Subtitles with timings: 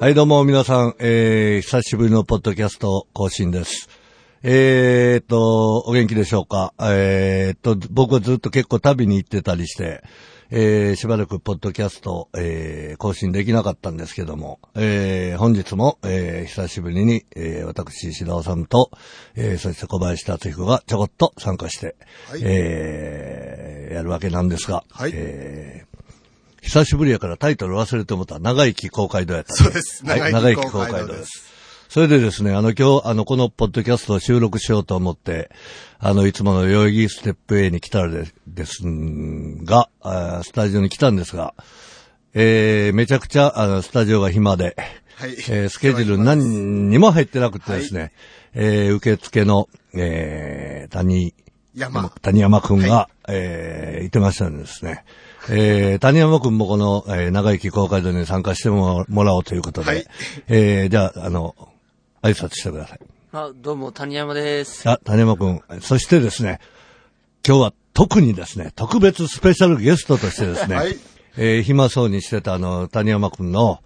[0.00, 3.88] はい、どうも皆さん、えー、久しぶりのポッドキャスト更新です。
[4.42, 6.74] えーっと、お元気でしょうか？
[6.78, 10.02] えーっと、僕はずっと結構旅に行ってたりして、
[10.50, 18.90] えー、しばらくポッドキャスト、えー、更新できなかったんですけども、えー、本日も、えー、久しぶりに、えー、私、石田さんと、
[19.34, 21.96] えー、そして小林達彦がちょこっと参加して、
[22.28, 22.40] はい。
[22.42, 25.12] えー、やるわけなんですが、はい。
[25.14, 25.94] えー
[26.64, 30.02] 久しぶりやからタイトル忘れてもった長生き公会堂やったんそうです。
[30.06, 31.52] はい、長生き公公会堂です。
[31.88, 35.50] それでですね、あの今日、あのこのポッドキャストを収録しようと思って、
[35.98, 39.88] あのいつもの代々木ステップ A に来たらでですが、
[40.42, 41.54] スタジオに来たんですが、
[42.34, 44.76] えー、めちゃくちゃあのスタジオが暇で、
[45.16, 48.12] はいえースケジュール何にも入ってなくてですね、
[48.54, 51.32] えー受付の、えー、谷、
[51.74, 52.10] 山。
[52.22, 55.04] 谷山くんが、えー、言ってましたんですね。
[55.50, 60.06] えー、谷山くんもこの、えー、長生き公会堂に参加してももらおうということで、はい
[60.48, 61.54] えー、じゃあ、あの、
[62.24, 62.98] 挨拶してください。
[63.32, 64.88] あ、どうも、谷山です。
[64.88, 66.58] あ、谷山くん、そしてですね、
[67.46, 70.96] 今日は特にですね、特別スペシャルゲストとしてですね、 はい
[71.36, 73.80] えー暇そうにしてたあの、谷山くんの、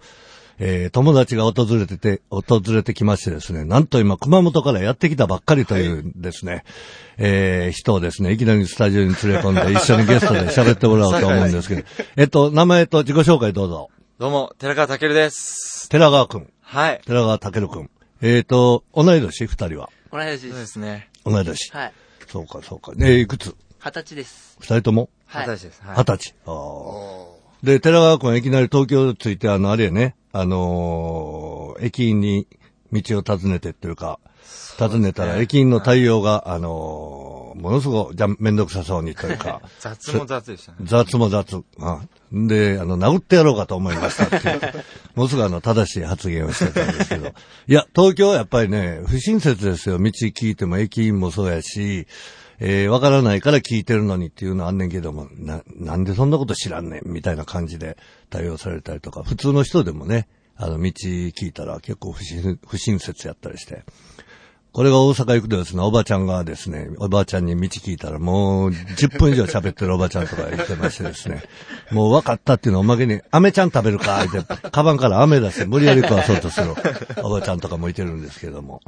[0.57, 6.63] えー友達が訪れてて、訪れてきましてですね、なんと今熊本からやってきたばっかりというですね、
[7.17, 11.83] えー人をですね、いきなりスタジオに連れ込んで 一緒にゲストで喋ってもらおうと思うんですけど、
[12.15, 13.89] えっと、名前と自己紹介どうぞ。
[14.17, 15.89] どうも、寺川健です。
[15.89, 17.01] 寺川くん、はい。
[17.05, 17.89] 寺川健くん。
[18.21, 19.89] えっ、と、同い年二人は。
[20.11, 20.55] 同い年そうで。
[20.59, 21.09] ですすね。
[21.25, 21.71] 同い年。
[21.73, 21.93] はい。
[22.27, 22.93] そうか、そうか。
[22.93, 23.55] ねいくつ？
[23.79, 24.57] 二十歳です。
[24.59, 25.09] 二人とも？
[25.25, 25.47] はい。
[25.47, 25.81] 二十歳です。
[25.83, 25.97] はい。
[25.97, 26.35] 二十歳。
[26.45, 32.45] あーおで、寺川君はいきなり東京着いて、あの、あれやね、あのー駅員に
[32.91, 34.19] 道を尋ねてっていうか、
[34.77, 40.77] 尋ねたら、駅員の対応が、あのーものすごく、じゃ、めんどくさそうにというか、 雑も雑でしたね。
[40.83, 41.55] 雑も雑。
[41.55, 41.67] うん
[42.47, 44.61] で、あの、殴ってやろうかと思いましたっていう、
[45.15, 47.33] ものすごくあの、正しい発言をしてたんですけど。
[47.67, 49.97] いや、東京はやっぱりね、不親切ですよ。
[49.97, 52.07] 道聞いても駅員もそうやし、
[52.59, 57.97] えーわからないから聞いてるのにっていうのはあんねんけども、な、なんでそんなこと知らんねんみたいな感じで
[58.29, 63.83] 対応されたりとか、普通の人でもね、あの、道聞いたら結構不親不親切やったりして。
[64.71, 71.43] これが大阪行くとですね、おばちゃんがですね、おばあちゃんに道聞いたらもう10分以上喋ってるおばちゃんとか言ってましてですね、
[71.91, 74.23] もう分かったっていうのをおまけに、飴ちゃん食べるか？
[74.23, 76.75] って、カバンから飴出して無理やり食わそうとする
[77.23, 78.81] おばちゃんとかもいてるんですけども。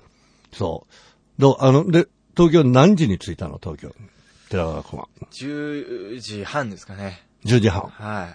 [0.54, 1.42] そう。
[1.42, 3.60] どう、あの、で、東京何時に着いたの？
[3.62, 3.96] 東京。
[4.50, 5.08] 寺川君は。
[5.32, 7.24] 10時半ですかね。
[7.46, 7.82] 10時半。
[7.82, 8.30] は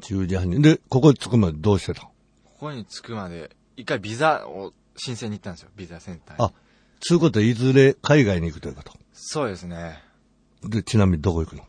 [0.00, 0.02] い。
[0.02, 0.60] 10時半に。
[0.60, 2.02] で、ここに着くまでどうしてた？
[2.02, 2.12] のこ
[2.58, 5.70] こに着くまで、一回ビザを申請に行ったんですよ。
[5.76, 6.44] ビザセンターに。
[6.44, 6.52] あ、
[7.00, 8.92] つうことはいずれ海外に行くということ？
[9.12, 9.98] そうですね。
[10.64, 11.64] で、ちなみにどこ行くの？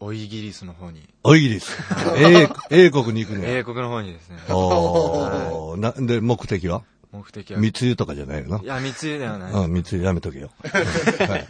[0.00, 1.08] おイギリスの方に。
[1.22, 1.76] おイギリス。
[2.70, 3.44] 英、英国に行くね。
[3.58, 4.38] 英国の方にですね。
[4.48, 6.82] おーな、で、目的は？
[7.12, 7.60] 目的は？
[7.60, 9.52] 密輸とかじゃないよないや、密輸ではない。
[9.52, 10.50] うん、密輸やめとけよ。
[10.64, 11.46] はい。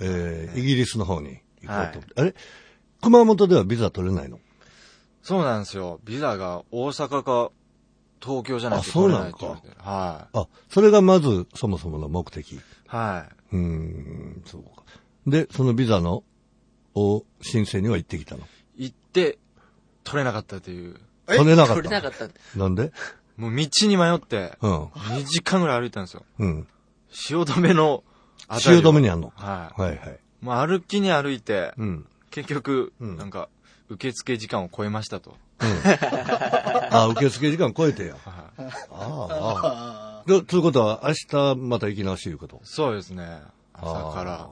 [0.00, 1.70] えー、イギリスの方に行こうと。
[1.70, 2.34] はいあれ？
[3.02, 4.40] 熊本ではビザ取れないの？
[5.22, 6.00] そうなんですよ。
[6.04, 7.52] ビザが大阪か
[8.20, 9.88] 東京じゃないあとそうなのか取れないって言われて。
[9.88, 12.52] はあ、それがまずそもそもの目的。
[12.52, 12.60] い。
[12.86, 13.56] はい。
[13.56, 14.82] うーん、そうか。
[15.26, 16.24] で、そのビザの、
[16.94, 18.42] を申請には行ってきたの？
[18.76, 19.38] 行って、
[20.04, 20.98] 取れなかったという。
[21.28, 21.36] え？
[21.36, 22.34] 取れなかった取れなかったんで。
[22.56, 22.92] なんで？
[23.36, 24.84] もう道に迷って、うん。
[24.86, 26.24] 2時間ぐらい歩いたんですよ。
[26.38, 26.66] うん。
[27.10, 28.02] 汐留の
[28.48, 29.32] 汐留にあんの？
[29.36, 29.80] はい。
[29.80, 30.18] はいはい。
[30.40, 32.06] もう歩きに歩いて、うん。
[32.30, 33.48] 結局、うんなんか、
[33.88, 35.36] 受付時間を超えましたと。
[35.60, 38.14] あ、受付時間超えてや。
[38.14, 38.50] は
[38.90, 40.28] ああ、ああ。
[40.28, 42.56] で、ということは、明日また行き直しいうこと？
[42.56, 42.60] い。
[42.64, 43.40] そうですね。
[43.74, 44.48] 朝から。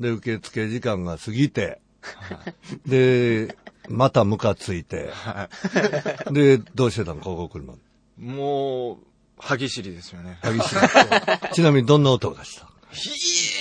[0.00, 1.80] で、受付時間が過ぎて、
[2.86, 3.56] で、
[3.88, 5.10] またムカついて、
[6.30, 7.20] で、どうしてたの？
[7.20, 7.80] ここ来るまで。
[8.18, 8.98] もう、
[9.38, 10.38] 歯ぎしりですよね。
[10.42, 11.54] 激しい。
[11.54, 12.68] ちなみにどんな音がした？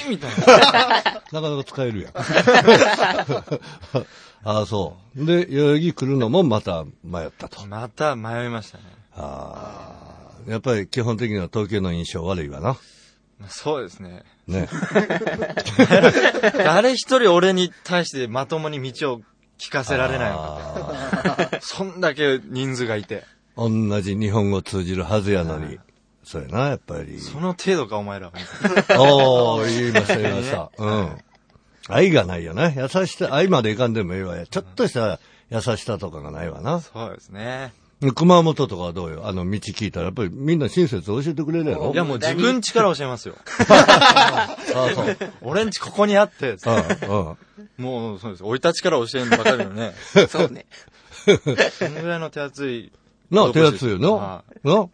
[0.07, 0.45] みたいな。
[1.31, 2.13] なかなか使えるやん。
[4.43, 5.25] あ あ、そう。
[5.25, 7.65] で、代々木来るのもまた迷ったと。
[7.65, 8.83] また迷いましたね。
[9.15, 12.77] ああ、やっぱり基本的には東京の印象悪いわな。
[13.49, 14.23] そうですね。
[14.47, 14.67] ね。
[16.57, 19.21] 誰一人俺に対してまともに道を
[19.59, 21.59] 聞かせられない。
[21.61, 23.23] そんだけ人数がいて。
[23.55, 25.79] ー同じ日本語通じるはずやのに。
[26.27, 27.19] そうやな、やっぱり。
[27.21, 28.33] その程度か、お前らは。
[28.99, 30.69] おー、言いました、言いました。
[30.77, 31.17] うん。
[31.87, 32.75] 愛がないよね。
[32.77, 34.45] 優しさ、愛までいかんでもいいわよ。
[34.45, 35.19] ちょっとした
[35.49, 36.81] 優しさとかがないわな。
[36.81, 37.71] そうですね。
[38.13, 39.21] 熊本とかはどうよ？
[39.25, 41.93] あの、道聞いたら、やっぱりみんな親切教えてくれるやろ？
[41.93, 43.35] いや、もう自分家から教えますよ。
[43.69, 45.17] ああ、そう。
[45.41, 47.83] 俺んちここにあって、うん、うん。
[47.83, 48.43] もうそうです。
[48.43, 49.93] 生い立ちから教えんばかりのね。
[50.29, 50.65] そうね。
[51.25, 52.91] そのぐらいの手厚い。
[53.31, 54.43] な、手厚いよなは。
[54.63, 54.89] な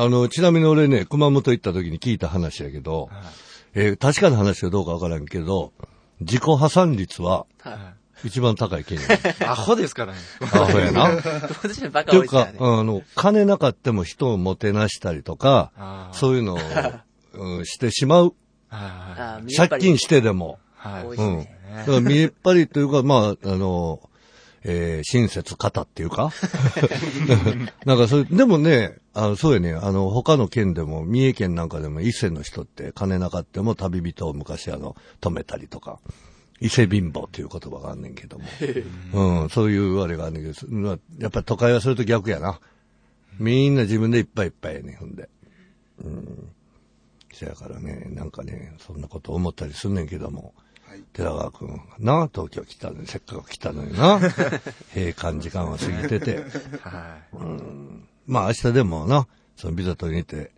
[0.00, 3.10] あの、ちなみに俺ね、熊本行った時に聞いた話やけど、はい
[3.74, 5.72] えー確かな話かどうかわからんけど、
[6.20, 9.14] 自己破産率はは一番高い県や。
[9.14, 9.18] い。
[9.44, 10.18] アホですからね。
[10.40, 11.16] あ、そうやな。
[11.16, 11.20] っ
[11.62, 12.80] 当時のバていうかカ多いですから、ね。
[12.80, 16.58] あの、金なかっても人をもてなしたりとか、そういうのを、
[17.34, 18.34] うんしてしまう。
[19.56, 20.58] 借金してでも。
[20.84, 21.06] いはい。
[21.08, 21.16] はい。
[21.16, 21.38] うん。
[21.38, 24.00] 多いですだから見えっ張りというか、まあ、あの、
[24.64, 26.32] えー親切方っていうか。
[27.84, 35.98] なんかそういう、でもね、あのそうやね、あの、他の県でも、三重県なんかでも伊勢の人って金なかっても旅人を昔あの、止めたりとか、
[36.60, 38.44] 伊勢貧乏っていう言葉があんねんけども。
[39.42, 42.60] うん、そういうあれがあんねんけど、まあやっぱり都会はそれと逆やな。
[43.40, 45.28] みんな自分でいっぱいいっぱいやねん、ほんで。
[46.04, 46.52] うん。
[47.32, 50.54] せやからね、なんかね、そんなこと思ったりすんねんけども。
[51.12, 54.18] 寺川くん、な、東京来たのに、せっかく来たのにな。
[54.94, 56.44] 閉館時間は過ぎてて。
[56.82, 58.17] はい。
[58.28, 59.26] まあ明日でもな、
[59.56, 60.52] そのビザ取りに行って、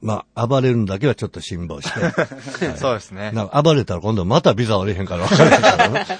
[0.00, 2.00] まあ暴れるんだけはちょっと辛抱して。
[2.78, 3.32] そうですね。
[3.32, 6.04] な暴れたら今度またビザ折れへんから分からへんからな。
[6.06, 6.12] じ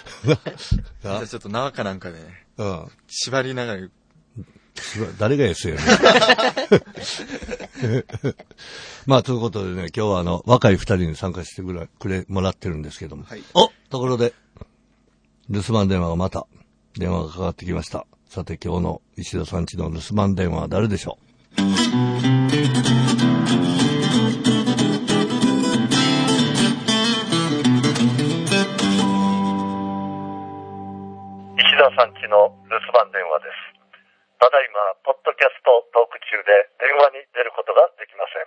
[1.08, 2.24] ゃあちょっと縄かなんかでね、
[2.58, 2.88] うん。
[3.06, 3.88] 縛りながら、
[5.18, 5.84] 誰が S やねん。
[9.06, 13.24] まあ、ということでね、今日はあの、若い二人に参加してくれ、くれ、もらってるんですけども。
[13.24, 14.34] はいおところで、
[15.48, 16.46] 留守番電話がまた、
[16.94, 18.06] 電話がかかってきました。
[18.28, 21.16] さて今日の石田さんちの留守番電話は誰でしょ
[21.56, 21.56] う？
[21.56, 21.64] 石
[31.80, 33.56] 田さんちの留守番電話です。
[34.36, 38.44] ただいま、ポッドキャストトーク中で電話に出ることができません。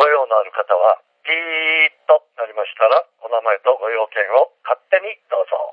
[0.00, 5.63] ご用のある方は、ピーッとなりましたら、お名前とご用件を勝手にどうぞ。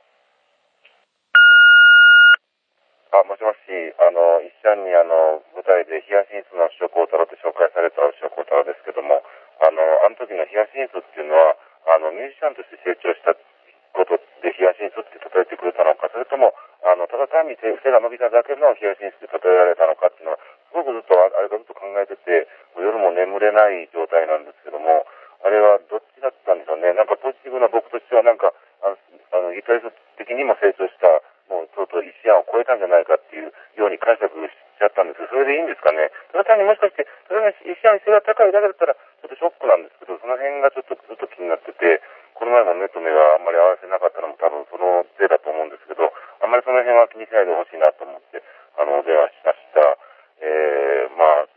[3.12, 3.68] あ、もしもし、
[4.00, 9.20] あの、一緒にあの、舞台でヒヤシンスの師匠幸太郎って紹介された師匠幸太郎ですけども、
[9.60, 11.60] あの、あの時のヒヤシンスっていうのは、
[11.92, 16.56] あの、ミュージシャンとして成長したことでヒヤシンスって例えてくれたのか、それとも、
[16.88, 20.40] あの、ただ単に手背が伸びただけのヒヤシンスで例えられたのかっていうのは、
[20.72, 22.48] すごくずっとああれがずっと考えてて、
[22.80, 25.04] 夜も眠れない状態なんですけども、
[25.44, 26.96] あれはどっちだったんでしょうね。
[26.96, 31.12] なんかポジティブな僕としてはなんか、あの、あのギタリスト的にも成長した、
[31.52, 36.08] もうとうとう一案を超えたんじゃないかっていうように解釈しちゃったんですけど、それでいいんですかね？
[36.32, 42.00] ただ単にもしかして、それが一案背が高いだけだったら、ちょっとショックなんですけど、その辺がちょっとずっと気になってて、
[42.40, 46.08] この前も目と目があんまり合わせなかったのも多分そのせいだと思うんですけど、
[46.42, 48.42] あんまりその辺は気にしないでほしいなと思って、
[48.80, 49.84] あの、お電話しました。
[50.42, 51.52] えー、まあ、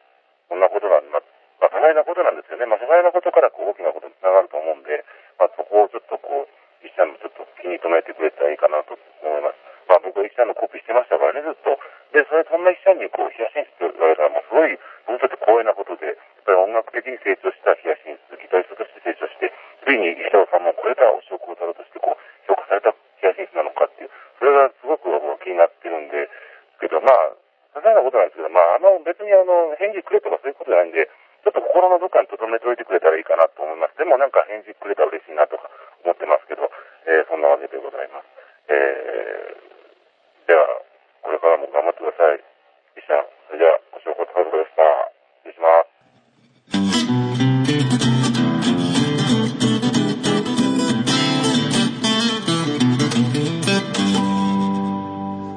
[0.51, 1.23] こんなことなんだ。
[1.63, 2.67] まあ、些細なことなんですよね。
[2.67, 5.01] まあ、些細なことからこう大きなことにつながると思うんで、
[5.41, 6.49] まあ、そこをちょっとこう、
[6.85, 9.59] 一社もちょっと気に留めてくれたらいいかなと思います。
[9.89, 11.77] まあ、僕は一社のコピーしてましたからね、ずっと。
[12.13, 14.77] で、それ、そんな一社にこう、ヒヤシンスって言われたら、もうすごい、
[15.09, 19.53] 僕にとって光栄なことで、やっぱり音楽的に成長したヒヤシンス、ギタリストとして成長して、
[19.85, 26.29] ついに石田さんも超えたお塩幸太郎としてこう、評価されたヒヤシンスなのかっていう、それがすごく僕は気になってるんで、
[26.81, 27.33] けど、まあ、
[27.75, 30.39] 些細なことなんですけど、まあ、あの、別にあの、返事くれとか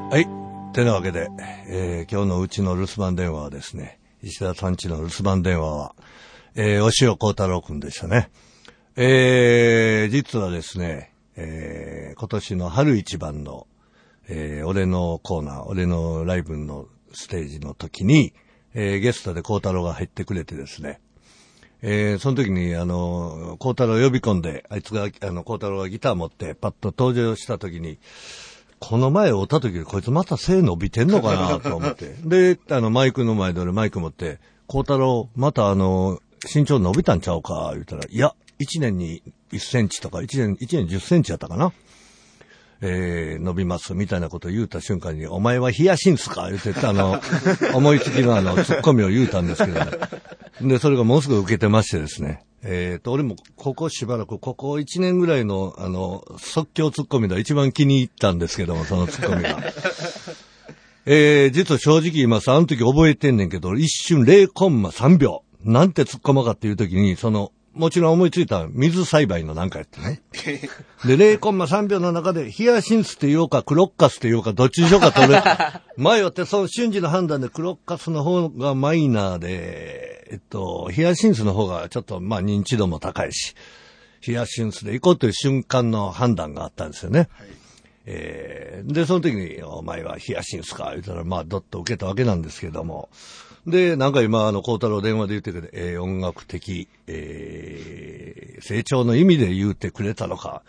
[0.10, 0.28] はい。
[0.72, 1.28] てなわけで、
[1.68, 5.96] えー今日のうちの留守番電話はですね、石田さんちの留守番電話は、
[6.56, 8.30] えー、お塩幸太郎くんでしたね。
[8.96, 13.68] えー、実はですね、えー、今年の春一番の、
[14.30, 18.34] えー、俺のコーナー、俺のライブのステージの時に、
[18.74, 21.02] えー、ゲストで幸太郎が入ってくれてですね、
[21.82, 28.00] えー、その時に、あの、幸太郎を呼び込んで、あいつが、あの、幸太郎がギター持って、パッと登場した時に、
[28.80, 32.16] この前会った時にこいつまた背伸びてんのかなと思って。
[32.24, 36.20] で、あの、マイクの前で俺マイク持って、孝太郎、またあの、
[36.54, 37.72] 身長伸びたんちゃうか？
[37.74, 41.72] 言ったら、いや、1年に1センチとか、1年、1年10センチやったかな？
[42.80, 46.50] えー、伸びます、みたいなことを言うた瞬間に、お前はヒヤシンスか？
[46.52, 47.20] 言ってあの、
[47.74, 49.92] 思いつきのあの、ツッコミを言うたんですけどね。
[50.62, 52.44] で、それがものすごい受けてましてですね。
[52.64, 59.62] えーと、俺もここしばらく、ここ1年ぐらいの、あの、即興ツッコミで一番気に入ったんですけども、そのツッコミが。
[61.06, 62.52] えー、実は正直言います。
[62.52, 65.44] あの時覚えてんねんけど、一瞬0コンマ3秒。
[65.64, 70.22] なんて突っ込まかっていう時に、その、もちろん思いついた水栽培のなんかやってね。
[71.06, 75.44] で、0コンマ3秒の中で、ヒヤシンスって言おうか、クロッカスって言おうか、どっちにしようかと俺、
[75.96, 83.56] 迷って、その瞬時の判断でクロッカスの方がマイナーで、えっと、ヒヤシンスの方がちょっと、まあ認知度も高いし、
[84.22, 87.30] ヒヤシンスで行こうという瞬間の判断があったんですよね。
[88.06, 93.10] えーで、その時に、お前はヒヤシンスか、言ったら、まあ、どっと受けたわけなんですけども。
[93.66, 100.64] で、なんか今、あの、孝太郎電話で言ってくれて、えー音楽的、えー成長の意味で言ってくれたのか、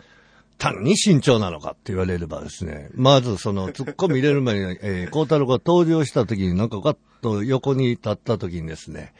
[0.59, 9.13] 単に慎重なのかって言われればですね、まずその、突っ込み入れる前に、 えー、孝太郎が登場した時になんかガッと横に立った時にですね、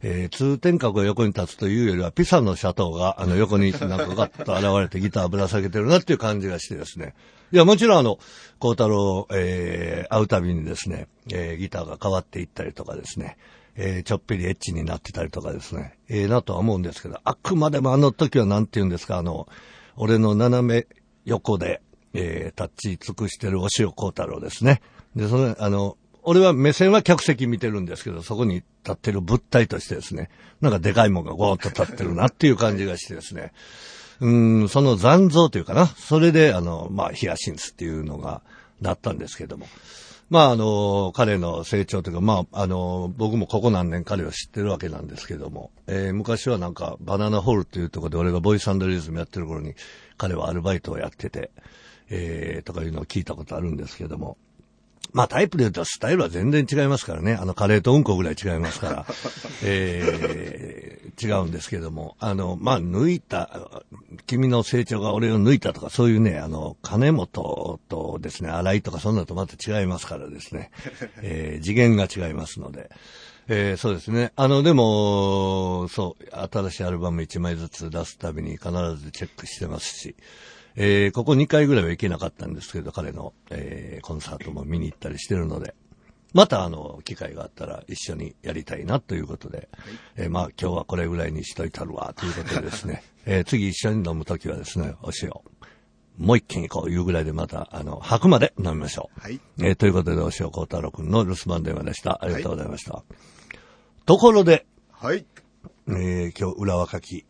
[0.00, 7.14] えー通天閣が横に立つというよりは、ピサの斜塔が、あの、横になんかガッと現れてギターぶら下げてるなっていう感じがしてですね。
[7.52, 8.18] いや、もちろんあの、
[8.58, 13.36] 孝太郎、えー会うたびにですね、えーギターが変わっていったりとかですね、
[13.76, 19.46] えーちょっぴりエッチになってたりとかですね、ええなとは思うんですけど、あくまでもあの時はなんて言うんですか、あの、
[20.02, 20.86] 俺の斜め
[21.26, 21.82] 横で、
[22.14, 24.80] えー立ち尽くしてる押尾幸太郎ですね。
[25.14, 30.30] で、その、あの、俺は目線は客席見てるんですけど、そこに立ってる物体としてですね、
[30.62, 33.52] なんかでかいもんがゴーッと立ってるなっていう感じがしてですね、
[34.20, 34.30] う
[34.64, 38.40] ん、その残像というかな、それで、あの、まあ、ヒヤシンスっていうのが
[38.80, 39.66] なったんですけども。
[40.30, 49.74] まあ、あの、彼の成長というか、まあ、あの、僕もここ何年彼を知ってるわけなんですけども、えー昔はなんか、バナナホールっていうところで俺がボイスアンドリズムやってる頃に、
[50.16, 51.50] 彼はアルバイトをやってて、
[52.10, 54.38] えーとかいうのを聞いたことあるんですけども、
[55.12, 57.34] まあタイプで言うとスタイルは全然違いますからね。
[57.34, 59.06] あのカレーとうんこぐらい違いますから。
[59.62, 62.16] えー違うんですけども。
[62.18, 63.82] あの、まあ抜いた、
[64.26, 70.70] 君の成長が俺を抜いたとかそういうね、あの、金本とですね、荒井とかそんなのとまた違いますからですね。
[71.20, 72.90] えー次元が違いますので。
[73.48, 74.32] えーそうですね。
[74.36, 80.14] あの、でも、そう、新しいアルバム1枚ずつ出すたびに必ずチェックしてますし、
[80.82, 85.74] えーここ2回ぐらいは行けなかったんですけど、彼の、えーコンサートも見に行ったりしてるので、
[86.32, 89.68] またあの、機会があったら一緒にやりたいなということで、
[90.16, 95.32] えーまあ今日はこれぐらいにしといたるわ、ということでですね、 えー次一緒に飲むときはですね、お塩。
[96.16, 99.20] もう一軒行こういうぐらいでまた、あの、吐くまで飲みましょう。
[99.20, 99.38] はい。
[99.58, 102.24] えーということで、お塩幸太郎くんの留守番電話でした。
[102.24, 103.02] ありがとうございました。
[104.06, 105.26] ところで、はい。
[105.88, 107.26] えー今日裏若き、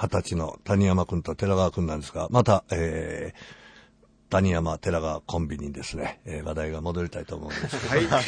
[0.00, 3.58] 二十歳の谷山くんと寺川くんなんですが、また、えー
[4.30, 8.24] 谷山寺川コンビにですね、えー話題が戻りたいと思うんですけど、はい。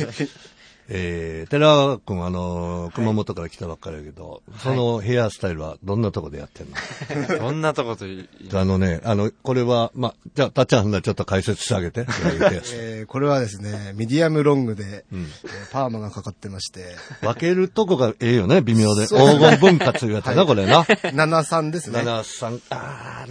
[0.92, 12.06] えー寺川くんあのー熊本から来たばっかりだけど、そのヘアスタイルはどんなとこでやってんの、 どんなとこといい あのね、あの、これは、ま、じゃあ、たっちゃん、ちょっと解説してあげて。
[12.75, 15.26] えーこれはですね、ミディアムロングで、えー
[15.70, 19.06] パーマがかかってまして、分けるとこがええよね、微妙で。
[19.06, 20.82] 黄金分割いうやつやな、これな。
[20.82, 22.00] 73ですね。
[22.00, 23.30] 7、3、あー、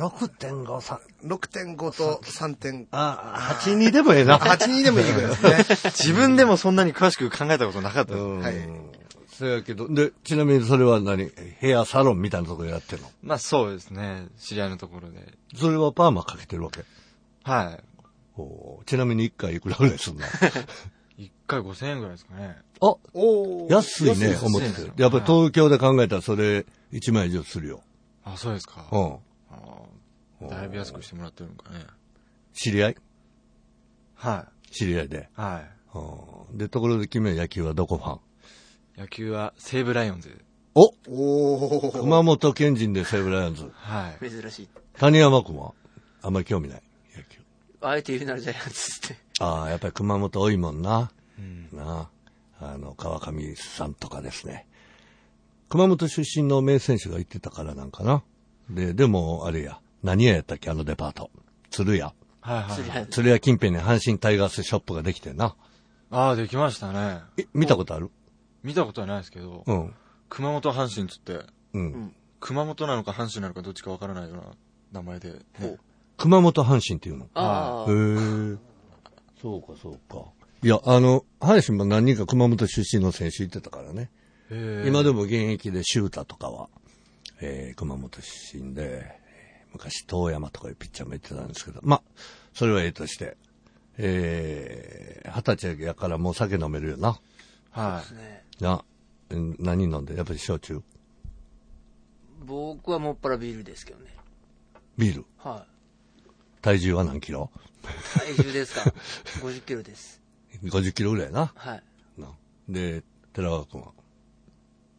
[1.23, 2.87] 6.5、3、6.5と3.5。
[2.91, 4.37] あー、8、2でもええな。
[4.39, 5.35] 82でもいいぐらいで
[5.75, 5.91] すね。
[5.97, 8.55] 自分でもそんなに詳しく考えたことなかったはい
[9.31, 11.31] そやけど、で、ちなみにそれは何？
[11.59, 13.09] ヘアサロンみたいなところでやってんの？
[13.23, 14.27] まあそうですね。
[14.37, 15.33] 知り合いのところで。
[15.55, 16.83] それはパーマかけてるわけ？
[17.43, 17.79] は
[18.37, 20.25] おーちなみに1回いくらぐらいすんの？
[20.25, 20.29] い。
[21.25, 22.57] 一回5000円ぐらいですかね。
[22.81, 25.01] あ、おー安いね、思ってて。
[25.01, 27.81] やっぱり東京で考えたらそれ1枚以上するよ。
[28.25, 28.85] あ、そうですか。
[28.91, 29.17] うん。
[30.41, 31.79] だいぶ安くしてもらってるのかね。
[32.53, 32.95] 知り合い？
[34.15, 35.29] は知り合いで？
[35.37, 35.41] い。
[35.41, 35.63] は
[36.51, 38.19] うんで、ところで君は野球はどこファン？
[38.97, 39.01] い。
[39.01, 40.43] 野球は西武ライオンズ。
[40.75, 43.71] おおー熊本県人で西武ライオンズ。
[43.73, 44.29] はい。
[44.29, 44.69] 珍しい。
[44.97, 45.73] 谷山君は？
[46.21, 46.83] あんまり興味ない？
[47.15, 47.41] 野球。
[47.81, 49.17] あえて言うならジャイアンツって。
[49.39, 51.11] ああ、やっぱり熊本多いもんな。
[51.37, 51.69] うん。
[51.71, 52.09] な
[52.59, 52.65] あ。
[52.73, 54.67] あの、川上さんとかですね。
[55.69, 58.21] 熊本出身の名選手が行ってたからなんかな。
[58.69, 61.29] で、でも、あれや、何屋やったっけあのデパート。
[61.71, 62.13] 鶴屋。
[62.41, 65.55] はいはい鶴屋近辺に阪神タイガースショップができてんな。
[66.09, 67.19] ああ、できましたね。
[67.37, 68.09] え、見たことある？
[68.63, 69.93] 見たことはないですけど、うん。
[70.29, 72.13] 熊本阪神つって、うん。
[72.39, 74.43] 熊本なのか阪神なのかどっちかわからないような
[74.93, 75.77] 名前で、ね。
[76.17, 77.27] 熊本阪神っていうの？
[77.33, 78.57] ああ、へえ。
[79.41, 80.25] そうか、そうか。
[80.63, 84.09] いや、あの、阪神も何人か熊本出身の選手行ってたからね。
[84.49, 86.69] へー今でも現役でシュータとかは、
[87.39, 89.18] えー熊本出身で、えー
[89.73, 92.01] 昔遠山とかいうピッチャーも言ってたんですけど、まあ、
[92.53, 93.37] それはええとして、
[93.97, 97.19] えー、二十歳やからもう酒飲めるよな。
[97.71, 98.43] はね。
[98.59, 98.83] な、
[99.29, 100.81] うん何飲んでやっぱり焼酎？
[102.45, 104.15] 僕はもっぱらビールですけどね。
[104.97, 105.25] ビール？
[105.37, 105.65] は
[106.61, 107.51] 体重は何キロ？
[108.25, 108.35] い。
[108.35, 108.93] 体重ですか
[109.45, 110.21] ?50 キロです。
[110.63, 111.53] 50キロぐらいやな。
[111.55, 111.83] はい。
[112.17, 112.27] な
[112.67, 113.91] で、寺川君は、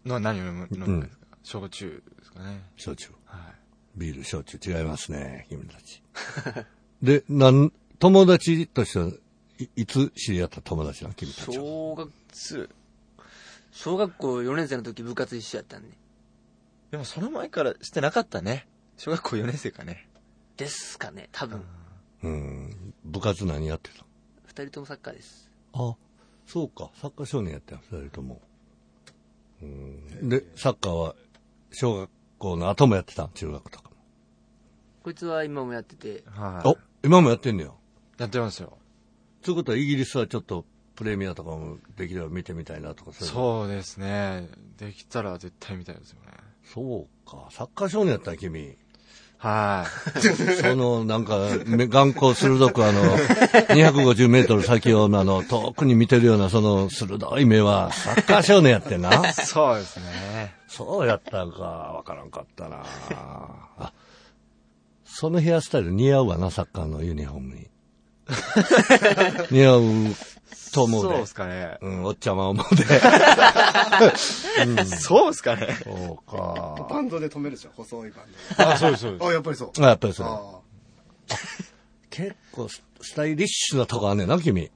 [0.07, 2.63] の何を飲む飲むんですか、焼酎ですかね。
[2.77, 3.11] 焼酎。
[3.27, 3.60] はい。
[4.01, 6.03] ビール、焼酎違いますね、君たち。
[7.03, 9.09] で、なん、友達としては、
[9.59, 11.55] いいつ知り合った友達なの君たちは？
[11.55, 12.11] 小学、
[13.71, 15.97] 小学校4年生の時部活一緒やったんで。
[16.91, 18.67] でもその前からしてなかったね。
[18.97, 20.09] 小学校4年生かね。
[20.57, 21.63] ですかね、多分。
[22.23, 22.95] うん。
[23.05, 24.05] 部活何やってた
[24.47, 25.51] 二人ともサッカーです。
[25.75, 25.95] あ、
[26.47, 26.91] そうか。
[26.95, 28.41] サッカー少年やったよ、二人とも。
[29.63, 30.29] うん。
[30.31, 31.15] で、サッカーは、
[31.73, 33.90] 小学校の後もやってた中学とか
[35.11, 36.65] こいつは今もやってて、はい。
[36.65, 36.71] も。
[36.71, 37.71] お、今もやってんねや。
[38.19, 38.79] やってますよ。
[39.43, 40.65] ということは、イギリスはちょっと、
[40.95, 44.49] プレミアとかもできれば見てみたいなとか、そうですね。
[44.79, 46.33] できたら絶対見たいですよね。
[46.65, 47.49] そうか。
[47.51, 48.77] サッカー少年やったん君。
[49.39, 50.21] はい。
[50.63, 53.03] その、なんか、め眼光鋭くあの、
[53.75, 59.33] 250メートル先をあの、遠くに見てるようなその鋭い目は、サッカー少年やってんな。
[59.35, 60.55] そうですね。
[60.69, 62.85] そうやったんか、わからんかったな。
[63.79, 63.93] あ、
[65.21, 67.69] そのヘアスタイル似合うわな、サッカーのユニフォームに。
[69.53, 69.83] 似合う
[70.73, 71.27] と思うでそうで。
[71.27, 71.77] すかね。
[71.83, 72.85] うん、おっちゃま思うで。
[74.89, 75.77] そうですかね。
[75.85, 76.87] そうか。
[76.89, 79.19] バンドで止めるでしょ細いバンあ、そうです、そう。
[79.21, 79.73] あ、やっぱりそう。
[79.85, 80.27] あやっぱりそう。
[80.27, 80.61] あ
[82.09, 84.71] 結構ススタイリッシュなとこあんねんな、君。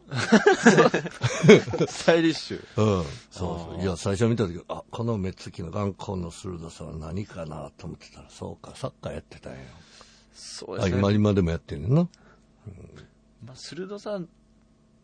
[1.87, 1.87] す。
[1.89, 2.65] スタイリッシュ。
[2.77, 3.05] うん。
[3.31, 3.83] そうそう。
[3.83, 9.59] いや、最初見た時、あ、この目つきの眼光の鋭さは何かなと思ってたら、そうか、サッカーやってたんや。
[10.35, 10.99] あ、そうですね。
[10.99, 12.09] 今、今でもやってんねんな。
[13.45, 14.21] まあ、鋭さ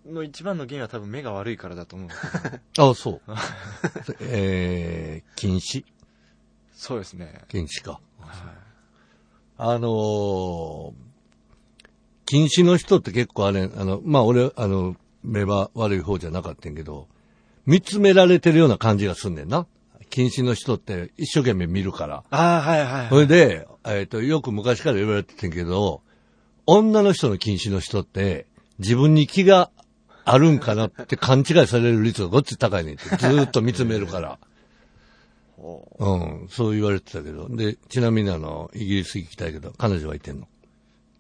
[0.06, 2.90] の一番の原因は多分目が悪いからだと思うんですけど。
[2.90, 3.20] あ、そう。
[4.20, 5.84] えー、禁止？
[6.72, 7.44] そうですね。
[7.48, 8.00] 禁止か。
[8.18, 8.60] はい。
[9.58, 10.92] あのー、
[12.24, 17.08] 禁止の人って結構あれ、あの、まあ、俺、あの、目は悪い方じゃなかったんやけど、
[17.66, 19.66] 見つめられてるような感じがすんねんな。
[20.08, 22.24] 禁止の人って一生懸命見るから。
[22.30, 26.02] ああ、はいはい、それで、えっ、と、よく昔から言われててんけど、
[26.66, 28.46] 女の人の禁止の人って、
[28.78, 29.70] 自分に気が
[30.24, 33.04] あるんかなって勘違いされる率がごっつい高いねんって。
[33.04, 34.38] ずーっと見つめるから。
[35.98, 37.48] うん、そう言われてたけど。
[37.54, 40.48] で、ちなみにあの、イギリス行きたいけど、彼女はいてんの？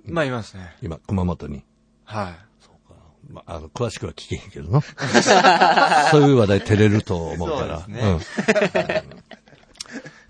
[0.04, 0.74] まあ、いますね。
[0.82, 1.62] 今、熊本に。
[2.04, 2.50] はい。
[3.32, 4.80] まあ、あの、詳しくは聞けへんけどな。
[6.10, 7.80] そういう話題照れると思うから。
[7.80, 9.20] そうですねうん。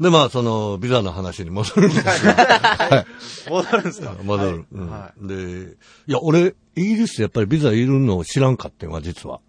[0.01, 2.35] で、まあ、その、ビザの話に戻るんですよ。
[3.51, 4.17] 戻るんですか？
[4.23, 4.65] 戻る。
[4.73, 9.41] うんはで、いや、俺、イギリスでやっぱりビザいるのを知らんかってんわ、実は。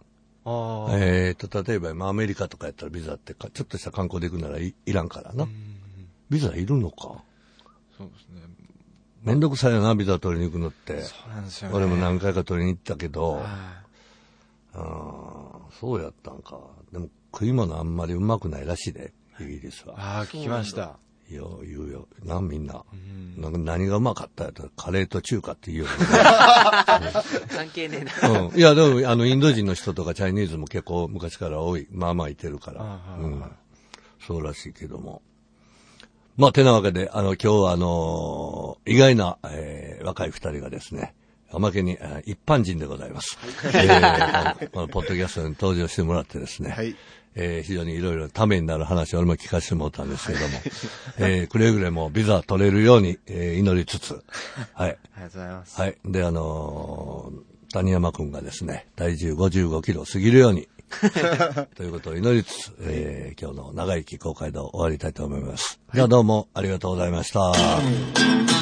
[0.44, 0.98] ああ。
[0.98, 5.48] えっ、と、例えば、まあ、アメリカとかやったらビザってか、ちょっとした観光で行くならいいらんからな。
[6.30, 7.24] ビザいるのか？
[7.98, 8.42] そうですね。
[9.24, 11.02] めんどくさいよな、ビザ取りに行くのって。
[11.04, 11.76] そうなんですよね。
[11.78, 13.82] 俺も何回か取りに行ったけど、は
[14.74, 16.60] あーそうやったんか。
[16.92, 19.88] でも、食い物あんまりうまくないらしいで、イギリスい。
[19.88, 19.96] は。
[19.98, 20.98] ああ、聞きました。
[21.30, 22.08] いや、言うよ。
[22.26, 22.84] な、みんな。
[22.92, 23.42] うん。
[23.42, 25.90] なんか何がうまかったやったら、カレーと中華って言うよ、
[27.56, 28.40] 関係ねえな。
[28.42, 28.58] うん。
[28.58, 31.88] いや、でも、あの、インド人の人とかチャイニーズも結構昔から多い。
[31.92, 33.00] まあまあいてるから。
[33.20, 33.52] うんはい。
[34.26, 35.22] そうらしいけども。
[36.38, 41.14] まあ、てなわけで、あの、今日はあの意外な、えー若い二人がですね、
[41.52, 43.38] おまけに、えー一般人でございます。
[43.66, 46.96] えーこのポッドキャストに登場してもらってですね、はい
[47.36, 50.46] えー非常にいろいろためになる話を俺も聞かせてもらったんですけども、
[51.20, 54.22] えーくれぐれもビザ取れるように、えー祈りつつ、
[54.74, 54.98] はい。
[55.16, 55.82] ありがとうございます。
[55.82, 55.98] はい。
[56.06, 60.68] で、あのー谷山くんがですね、体重55キロ過ぎるように、
[61.78, 65.80] ということを祈りつつ、えー今日の長生き公開道終わりたいと思います。
[65.94, 67.54] じゃあどうもありがとうございました。